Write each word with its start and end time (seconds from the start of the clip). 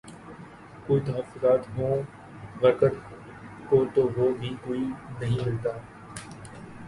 کوئی 0.87 1.01
تحفظات 1.01 1.67
ہوں 1.75 2.01
ورکر 2.61 2.93
کو 3.69 3.83
تو 3.93 4.07
وہ 4.15 4.29
بھی 4.39 4.49
کوئی 4.61 4.79
نہیں 5.19 5.45
ملتا 5.45 5.77